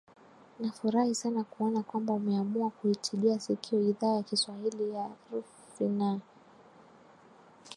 [0.59, 6.19] nafurahi sana kuona kwamba umeamua kuitegea sikio idhaa ya kiswahili ya rfi na